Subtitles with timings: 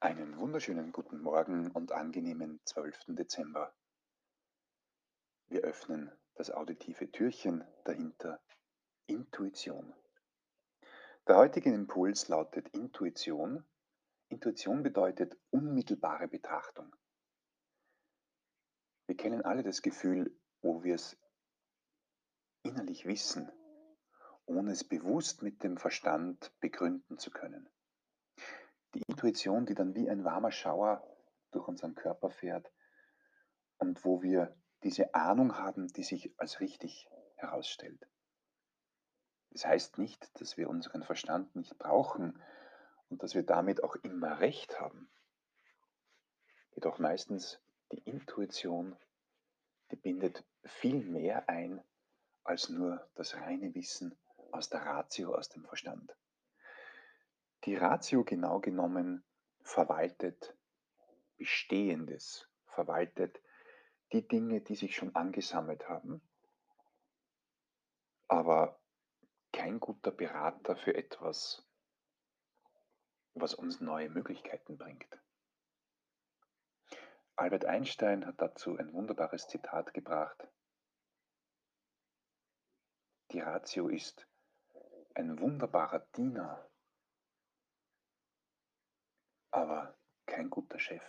[0.00, 3.06] Einen wunderschönen guten Morgen und angenehmen 12.
[3.08, 3.74] Dezember.
[5.48, 8.40] Wir öffnen das auditive Türchen dahinter
[9.08, 9.92] Intuition.
[11.26, 13.64] Der heutige Impuls lautet Intuition.
[14.28, 16.94] Intuition bedeutet unmittelbare Betrachtung.
[19.08, 21.18] Wir kennen alle das Gefühl, wo wir es
[22.62, 23.50] innerlich wissen,
[24.46, 27.68] ohne es bewusst mit dem Verstand begründen zu können.
[28.94, 31.02] Die Intuition, die dann wie ein warmer Schauer
[31.50, 32.70] durch unseren Körper fährt
[33.78, 38.06] und wo wir diese Ahnung haben, die sich als richtig herausstellt.
[39.50, 42.40] Das heißt nicht, dass wir unseren Verstand nicht brauchen
[43.08, 45.10] und dass wir damit auch immer recht haben.
[46.74, 47.60] Jedoch meistens
[47.92, 48.96] die Intuition,
[49.90, 51.82] die bindet viel mehr ein
[52.44, 54.16] als nur das reine Wissen
[54.52, 56.14] aus der Ratio, aus dem Verstand.
[57.68, 59.22] Die Ratio genau genommen
[59.60, 60.56] verwaltet
[61.36, 63.42] Bestehendes, verwaltet
[64.10, 66.22] die Dinge, die sich schon angesammelt haben,
[68.26, 68.80] aber
[69.52, 71.62] kein guter Berater für etwas,
[73.34, 75.20] was uns neue Möglichkeiten bringt.
[77.36, 80.48] Albert Einstein hat dazu ein wunderbares Zitat gebracht.
[83.32, 84.26] Die Ratio ist
[85.14, 86.67] ein wunderbarer Diener,
[89.50, 89.96] aber
[90.26, 91.02] kein guter Chef.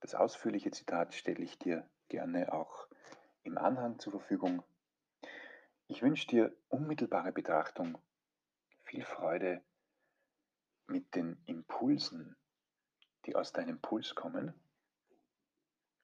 [0.00, 2.88] Das ausführliche Zitat stelle ich dir gerne auch
[3.42, 4.62] im Anhang zur Verfügung.
[5.86, 7.98] Ich wünsche dir unmittelbare Betrachtung,
[8.84, 9.62] viel Freude
[10.86, 12.36] mit den Impulsen,
[13.26, 14.54] die aus deinem Puls kommen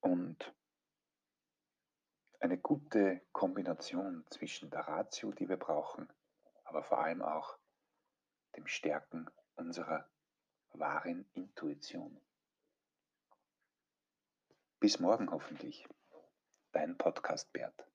[0.00, 0.54] und
[2.40, 6.08] eine gute Kombination zwischen der Ratio, die wir brauchen,
[6.64, 7.58] aber vor allem auch
[8.56, 10.08] dem Stärken unserer
[10.70, 12.20] wahren Intuition.
[14.80, 15.86] Bis morgen hoffentlich.
[16.72, 17.86] Dein Podcast Bert.